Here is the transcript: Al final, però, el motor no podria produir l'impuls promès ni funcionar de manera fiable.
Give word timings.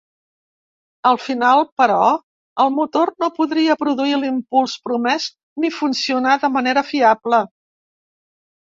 Al 1.09 1.19
final, 1.25 1.61
però, 1.81 2.07
el 2.65 2.73
motor 2.79 3.11
no 3.25 3.31
podria 3.37 3.77
produir 3.83 4.19
l'impuls 4.25 4.77
promès 4.89 5.29
ni 5.65 5.75
funcionar 5.79 6.37
de 6.47 6.55
manera 6.59 6.89
fiable. 6.93 7.47